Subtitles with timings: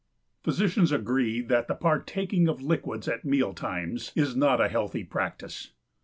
[0.41, 5.73] Physicians agree that the partaking of liquids at meal times is not a healthy practice.